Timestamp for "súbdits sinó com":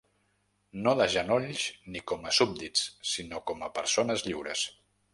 2.39-3.65